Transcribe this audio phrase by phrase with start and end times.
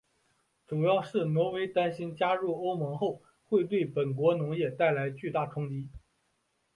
[0.65, 5.91] 主要是挪威担心加入欧盟后会对本国农业带来巨大的冲击。